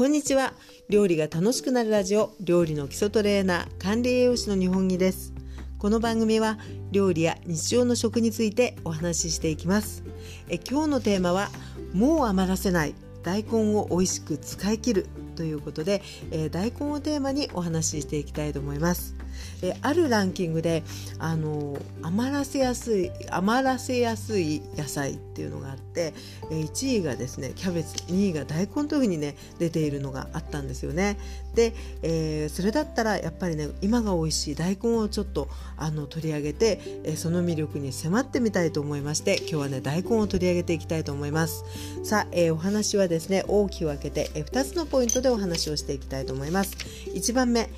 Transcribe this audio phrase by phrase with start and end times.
[0.00, 0.54] こんにちは。
[0.88, 5.34] 料理が楽しくなるラジオ料理の基礎トレーナー管理栄養士の日本木です。
[5.76, 6.56] この番組は
[6.90, 10.02] 料理や日常の食についてお話ししていきます。
[10.48, 11.50] え今日のテーマは
[11.92, 19.19] もう余らせない大根を美味しく使い切るということで、えー、大根をテーマにお話ししていきたいと思います。
[19.62, 20.82] えあるランキングで
[21.18, 26.14] あの余らせやすい余らせやすい野菜っていうのがあって、
[26.50, 31.18] え1位がですねキャベツ2位が大根というふうにね出ているのがあったんですよね。
[31.54, 41.64] で、えー、それだったらやっぱりね今が美味しい大根をちょっとあの取り上げて、え、その魅力に迫ってみたいと思いまして今日はね大根を取り上げていきたいと思います。
[42.04, 46.76] さあ、えー、お話はですね大きく分けて、え2つのポイントでお話をしていきたいと思います。
[47.14, 47.68] 1番目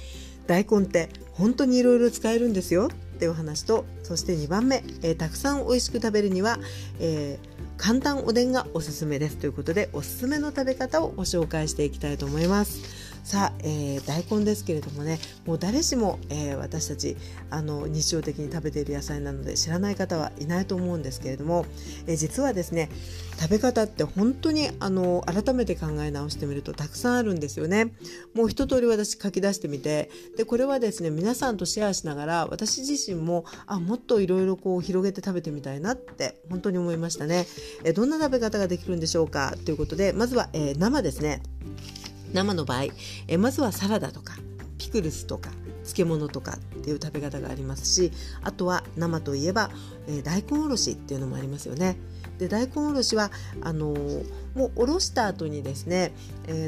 [0.47, 6.59] 大根って本当にいろいろ使えるんですよっていう話とそして2番目、えー、たくさん美味しく食べるには、
[7.01, 13.02] えー、簡単おでんがおすすめですということでおすすめの食べ方をご紹介していきたいと思います。
[13.25, 17.17] さあ、えー、大根ですけれどもねもう誰しも、えー、私たち
[17.51, 21.65] あの日常的に食べている野菜なので知らない方はいないと思うんですけれども、
[22.07, 22.89] えー、実はですね
[23.41, 27.93] 食べ方って本当にあの改めて考え直してみるとたくさんあるんですよね。
[28.35, 37.47] もう一通り私書き出してみてでこれはですね皆さんとシェアしながら私自身もあもっといろいろこう広げて食べてみたいなって本当に思いましたね。
[37.85, 41.43] えどんな食べ方ができるんでしょうかということでまずは、え生ですね。
[42.33, 42.85] 生の場合
[43.29, 44.35] えまずはサラダとか
[44.79, 45.51] ピクルスとか
[45.85, 49.71] 漬物とかっていう食べ方がありますしあとは生といえば、
[50.09, 51.97] えー、大根おろしっていうのもありますよね。
[52.39, 53.31] で大根おろしは
[53.61, 56.13] あのー、もうおろした後にですね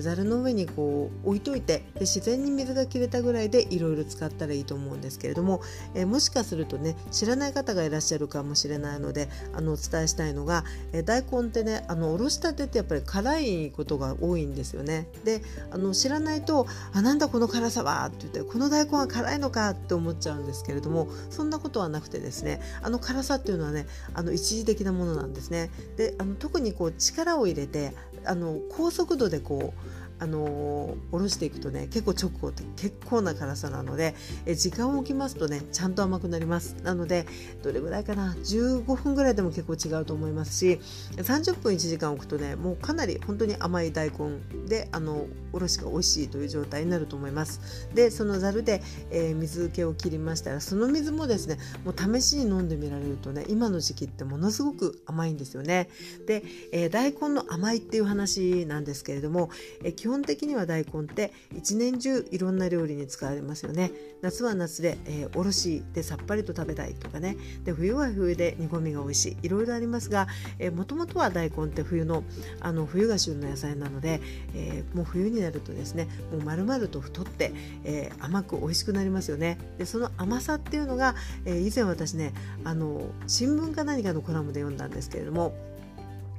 [0.01, 5.61] ざる、の上にこう置いといてで自然に水が切れたぐらいでいろいろ使ったらいいと思うんですけれども、
[5.95, 15.09] えー、もしかするとね知らない方がいらっしゃるかもしれないのであのお伝えしたいのが、えー、大根ってねあのおろしたてってやっぱり辛いことが多いんですよね。
[15.25, 25.71] であの知らないと「あなんだこの辛さは」って言って「この大根は辛いのか」って思っちゃうんですけれどもそんなことはなくてですねあの辛さっていうのはねあの一時的なものなんですね。
[25.97, 27.93] であの特にこう力を入れて
[28.25, 34.15] あの高速度でこうあのおろしていくとね結構直後って結構な辛さなので
[34.47, 36.77] え時間を置きますとねちゃんと甘くなります。
[36.83, 37.27] なので
[37.63, 40.81] どれぐらいかな15分ぐらいでも結構違うと思いますし
[41.17, 47.89] 30分1時間置くとねもうかなり本当に甘い大根であのおろしが美味しいという状態になると思います。
[47.95, 55.89] でそのざるで、えー、水気を切りましたらその水もですねもう試しに飲んでみられるとね今の時期ってものすごく甘いんですよね。
[56.27, 56.43] で、
[56.73, 59.51] えー、大根の甘いっていう話なんですけれども、
[59.83, 63.91] えー基本的には大根って一年中いろんな料理に使われますよね。
[64.21, 67.37] 夏は夏で、え、おろしでさっぱりと食べたいとかね。
[67.65, 69.37] で冬は冬で煮込みが美味しい。
[69.43, 70.29] いろいろありますが
[70.75, 72.23] もともとは大根って冬の
[72.61, 74.21] あの冬が旬の野菜なので、
[74.55, 77.53] えー、もう冬になるとですねもう丸々と太って、
[77.85, 79.59] えー、甘く美味しくなりますよね。
[79.79, 82.33] でその甘さっていうのが、えー、以前私ね
[82.65, 85.55] あの新聞か何かのコラムで読んだんですけれども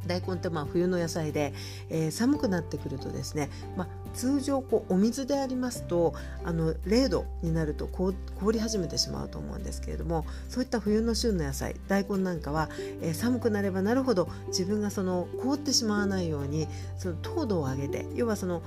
[0.08, 1.54] 大根ってまあ冬の野菜で、
[1.90, 8.14] えー、寒くなってくるとですね、まあ、通常こうお水でありますとあの0度になると凍
[8.52, 12.70] り始めてしまうと思うんですけれどもそういった冬の旬の野菜大根なんかは、
[13.02, 16.68] えー、寒くなればなるほど自分がその凍ってしまわないように
[16.98, 18.62] その糖度を上げて要はその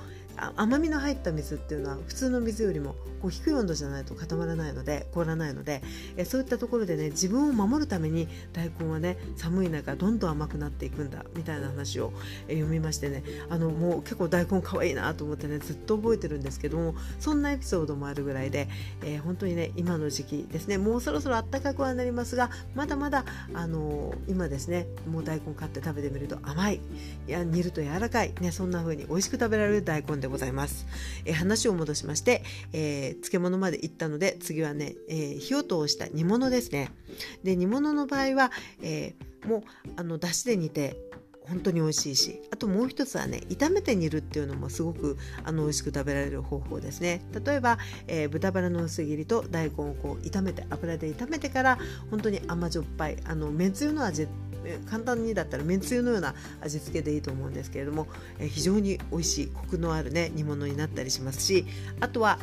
[0.55, 5.81] 甘みの入った水っていうのは普通の水よりもこう低い温度じゃないと固まらないので凍らないので
[6.17, 12.13] えそういったところでね自分を守るために大根はね寒い中どんどん甘くなっていくんだみたいな話を
[12.47, 13.23] え読みましてね。
[13.49, 18.67] あのもう結構大根可愛いなと思ってねずっと覚えてるんですけどもそんなエピソードもあるぐらいで、
[19.03, 20.77] えー、本当にね今の時期ですね。
[20.77, 26.79] もうそろそろ暖かくはなりますがまだまだあの今ですねもう大根買って食べてみると甘い。
[27.27, 28.33] いや煮ると柔らかい。
[28.39, 30.85] ねそんな風に美味しく食べられる大根でございます。
[31.25, 36.91] えー、話を戻しまして、えー、漬物まで行ったので次はね、えー、火を通した煮物ですね。
[37.43, 38.51] で煮物の場合は、
[38.81, 39.61] えー、もう
[39.97, 41.08] あの出汁で煮て
[41.49, 47.21] 本当に美味しいしあともう一つはね炒めて煮るっていうのもすごくあの美味しく食べられる方法ですね。
[47.45, 51.79] 例えば、えー、豚バラの薄切りと大根をこう炒めて油で炒めてから
[52.09, 54.27] 本当に甘じょっぱいあのめんつゆの味
[54.89, 58.07] 簡単にだったらめんつゆのような味付けでいいと思うんですけれども、
[58.39, 61.65] え非常に美味しいコクのあるね煮物になったりしますし
[61.99, 62.39] あとは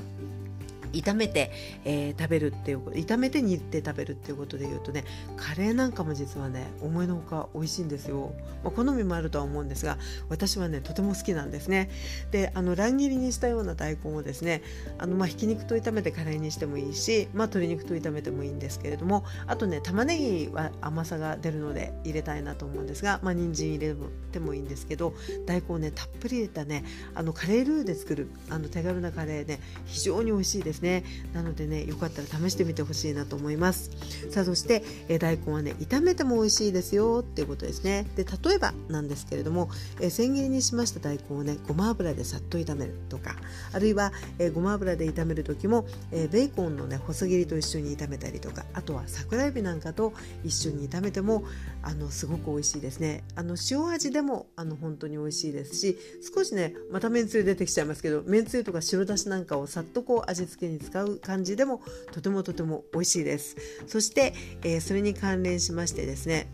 [0.92, 1.50] 炒めて、
[1.84, 5.04] えー、食べるっていう炒めて煮て食べるっていうことで言うとね
[5.36, 8.32] カレーなんかも実はね思いのほか美味しいんですよ、
[8.64, 9.98] まあ、好みもあるとは思うんですが
[10.28, 11.90] 私はねとても好きなんですね。
[12.30, 14.62] であの乱切りにしたような大根をですね
[14.98, 23.94] あのまあひき肉と炒めてカレーにしてもいいし、まあ、鶏肉と炒めてもいいんですけれどもあとね玉ねぎは甘さが出るので入れたいなと思うんですが、まあ、人参入れ
[24.32, 25.14] てもいいんですけど
[25.46, 26.84] 大根をねたっぷり入れたね
[27.14, 30.85] あのカレールーで作るあの手軽なカレーね非常に美味しいですね。
[30.86, 31.04] ね。
[31.34, 33.90] なのでねよかったら試してみてほしいなと思います。
[34.30, 37.22] さあそして、え、大根はね炒めても美味しいですよ。
[37.22, 38.06] っていうことですね。
[38.16, 39.68] で例えばなんですけれども、
[40.00, 43.36] えー、千切りにしました大根をねごま油でさっと炒めるとか
[43.72, 50.12] あるいは、え、ごま油で炒める時も、え、ベーコンのね細切りと一緒に炒めたりとかあとは桜エビなんかと
[50.44, 51.44] 一緒に炒めても
[51.82, 53.24] あのすごく美味しいですね。
[53.34, 55.98] あの塩味でもあの本当に美味しいですし
[56.34, 61.80] 少しねまためんつゆ出てきちゃいますけどめんつゆとか白だしなんかをさっとこう味付けに使う感じでも
[62.12, 63.56] とてもとても美味しいです。
[63.86, 66.48] そして、えー、それに関連しましてですね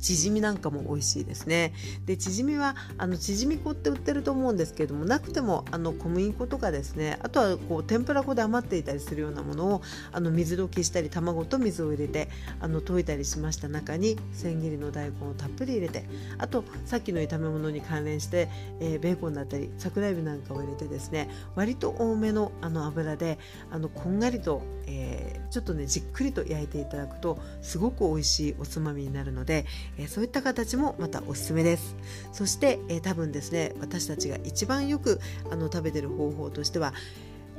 [0.00, 1.72] チヂミなんかも美味しいですね。
[2.06, 12.28] でチヂミはあのチヂミ粉って売ってると思うんですけれどもなくてもあの小麦粉とかですねあとはこう天ぷら粉で余っていたりするようなものをあの水溶きしたり卵と水を入れて
[12.60, 16.04] あの溶いたりしました中に千切りの大根をたっぷり入れて
[16.38, 18.48] あとさっきの炒め物に関連して、
[18.80, 23.38] えー、ベーコンだったり桜えびなんかを入れてですね割と多めのあの油で
[23.70, 29.66] あのこんがりと、えー、ちょっとねじっくりと焼いていただくとすごく美味しいおつまみになるので、
[29.98, 31.96] えー、そういった形もまたおすすめです。
[32.32, 36.94] そして、えー、多分ですね私たちが一番よくあの食べてる方法としては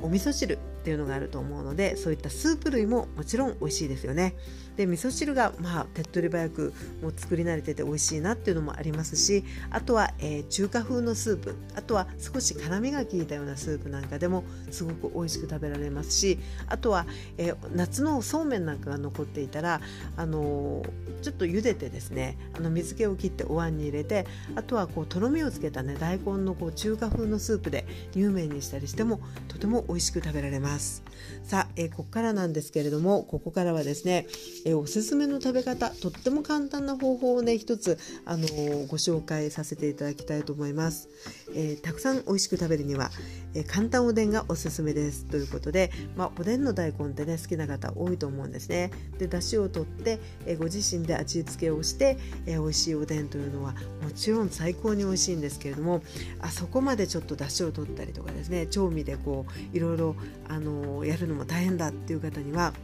[0.02, 4.34] お味噌汁っていうのがあると思うのでそういったスープ類ももちろん美味しいですよね。
[4.76, 17.04] で味噌汁がまあ手っ取り早くもう作り慣れてて美味しいなっていうのもありますしあとは、えー、中華風のスープあとは少し辛みが効いたようなスープなんかでもすごく美味しく食べられますしあとは、
[17.36, 19.82] えー、夏のそうめんなんかが残っていたら、
[20.16, 24.26] あのー、ちょっと茹でてですねあの水気を切ってお椀に入れて
[24.56, 31.02] あとはこうとろみをつけたね大根のこう中華風のスープで乳麺にしたりしてもとても美味しく食べられます。
[31.44, 34.26] さあ、えー、ここからなんですけれどもここからはですね、
[34.64, 41.08] えー、おすすめの食べ方とっても簡単な方法をね一つ、あのー、ご紹介させていただきたいと思います、
[41.54, 43.10] えー、たくさん美味しく食べるには、
[43.54, 45.24] え簡単おでんがおすすめです。
[45.24, 48.90] ということで、まあ、おでんの大根ってね好きな方多いと思うんですね。
[49.18, 52.16] で出汁を取って、えご自身で味付けをして、
[52.46, 56.02] え美味しいおでんというのはもちろん最高に美味しいんですけれども
[56.40, 60.16] あそこまでちょっと出汁を取ったりとかですね調味でこういろいろ
[60.46, 62.74] あのやるのも大変だっていう方には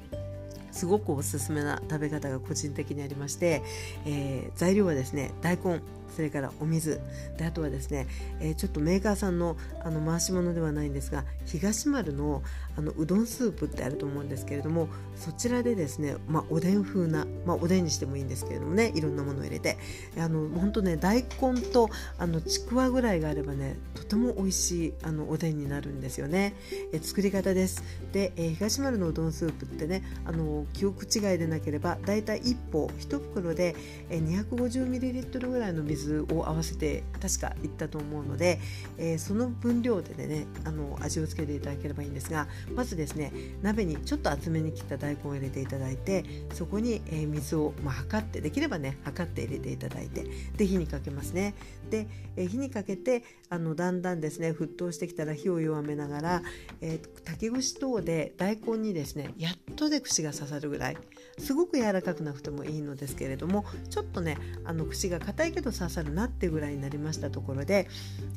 [0.72, 3.62] すごくおすすめな食べ方が個人的にありまして、
[4.06, 5.81] えー、材料はですね大根。
[6.14, 7.00] それからお水。
[7.37, 8.06] であとはですね、
[8.41, 12.43] えー、ちょっとメーカーさんのあの回し物ではないんですが東丸の
[12.76, 19.76] あのうどんスープってあると思うんですけれどもそちらでですね、まあ、おでん風な、まあ、おでんにしてもいいんですけれどもねいろんなものを入れて。
[20.19, 26.55] あの本当ね大根とあのちくわぐらいがあればねとても美味しいあのおでんになるんですよね、
[26.93, 27.82] え作り方です。
[28.12, 33.75] で、えー、東丸のうどんスープってねあの記憶違いでなければだいたい1歩1袋で、
[34.11, 38.60] えー、250ml ぐらいの水水を合わせて確かいったと思うので、
[38.98, 43.32] えー、その分量でねあの味をつけていただければいいんですがまずですね
[43.62, 50.26] 鍋にちょっと厚めに切った大根を入れていただいてそこに、えー、水を、まあ、測ってできればね測って入れていただいて
[50.56, 51.54] で火にかけますね。
[51.90, 56.43] で、えー、火にかけてあのだんだんですね沸騰してきたら火を弱めながら、
[56.81, 60.96] えー、竹串等で大根にですねやっとで串が刺さるぐらい
[61.38, 67.88] すごく柔らかくなくてもいいのですけれどもちょっとねあの串が硬いけど刺さるなってぐらいになりましたところで、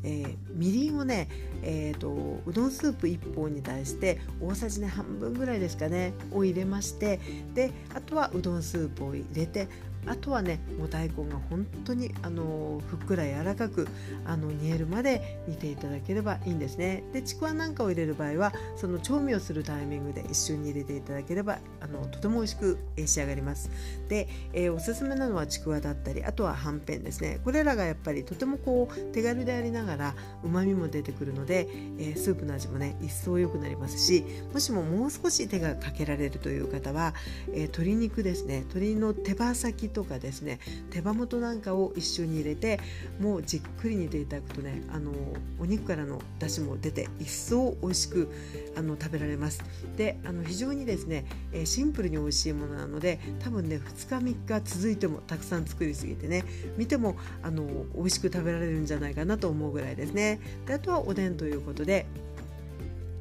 [0.04, 1.28] えー、みりんをね、
[1.64, 7.20] えーと、うどんスープ1本に対して大さじね半分ぐらいですかねを入れまして
[7.54, 9.68] であとはうどんスープを入れて
[10.06, 13.88] あとはねもう大根が本当にあのふっくら柔らかく
[14.26, 17.04] あの煮えるまで煮ていただければいいんですね。
[17.14, 23.70] でちくわなんかを入れる場合はその調味をするタイミングで一緒に入れていただければあのとても美味しく仕上がります。
[24.08, 27.40] で、えー、おすすめなのはちくわだったりあとははんぺんですね。
[27.44, 37.14] これらがやっぱりとてもこう手軽でありながらうまみも出てくるので、えー、スープの味もね一層良くなりますしもしももう少し手がかけられるという方は、
[37.50, 38.60] えー、鶏肉ですね。
[38.60, 40.60] 鶏の手羽先とかですね
[40.92, 42.80] 手羽元なんかを一緒に入れて
[43.20, 45.12] もうじっくり煮ていただくとねあの
[45.60, 48.30] お肉からの出汁も出て一層美味しく
[48.76, 49.64] あの食べられます。
[49.98, 56.44] であの非常にですね、えシンプルに美味しいものなので多分ね2日3日続いてもたくさん作りすぎてね
[56.78, 57.66] 見てもあの
[57.96, 60.40] 美味しく食べられるんじゃないかなと思うぐらいですね。
[60.66, 62.06] であとはおでんということで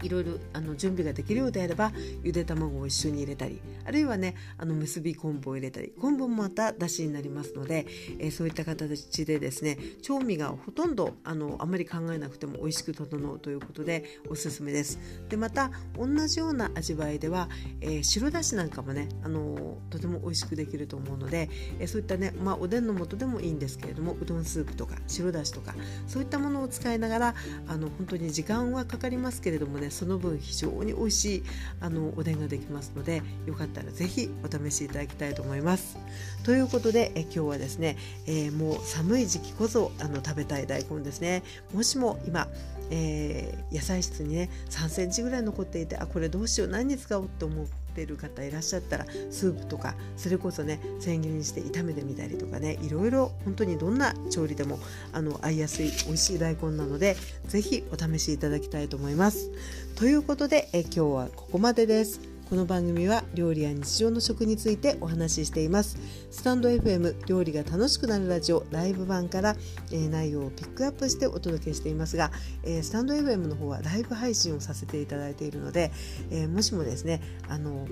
[0.02, 7.86] いろいろあの準備ができるようであればゆで卵を一緒に入れたりあるいはねあの結び昆布を入れたり昆布もまただしになりますので、
[8.18, 14.98] えー、そういった形でですね調味がほとんどあのあまり考えなくても美味しく整うということでおすすめです。
[15.28, 17.48] でまた同じような味わいでは、
[17.80, 25.74] えー、白だしなんかもねあのとても美味しくできると思うので、えー、そういったね、まあ、おでんの素でもいいんですけれどもうどんスープとか白だしとか
[26.06, 27.34] そういったものを使いながら
[27.66, 31.42] あの本当に時間はかかりますけれどもねその分非常に美味しい
[31.80, 35.96] あのおでんができますのでよかったら是非お試しいただきたいと思います。
[36.44, 41.42] ということでえ今日はですね、えー、もう寒い時期こそあの食べたい大根ですね
[41.72, 42.48] もしも今
[42.90, 54.78] えー、野菜室にね3センチぐらい残っていてあこれどうしよう何に使おうと思ってる方いらっしゃったらスープとかそれこそね千切りにして炒めてみたりとかねいろいろ本当にどんな調理でも
[55.12, 57.16] あの合いやすい美味しい大根なので
[57.46, 59.50] 是非お試しいただきたいと思います。
[59.96, 62.37] ということでえ今日はここまでです。
[62.48, 65.98] この番組は料理や日常の食についてお話ししています。
[66.30, 69.54] スタンド FM 料理が楽しくなるラジオライブ版から、
[69.92, 72.30] えー、内容をピックアップしてお届けしていますが、
[72.62, 75.92] えー、スタンド FM の方はライブ配信をさせていただいているので、
[76.30, 77.86] えー、もしもですねあの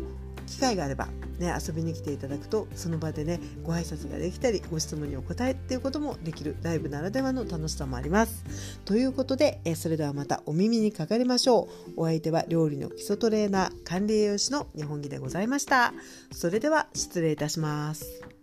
[0.46, 8.44] 機会があれば、ね、遊びに来ていただくとその場でねご挨拶ができたりご質問にお答えっていうこともできるライブならではの楽しさもあります。
[8.84, 11.92] ということで、えそれではまたお耳にかかりましょう。
[11.96, 15.92] お相手は料理の基礎トレーナー管理栄養士の日本木でございました。
[16.32, 18.35] それでは失礼いたします。